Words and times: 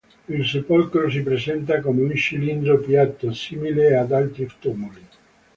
Il 0.27 0.47
sepolcro 0.47 1.11
si 1.11 1.21
presenta 1.21 1.79
come 1.79 2.01
un 2.01 2.15
cilindro 2.15 2.79
piatto, 2.79 3.31
simile 3.33 3.95
ad 3.95 4.11
altri 4.11 4.49
tumuli. 4.57 5.05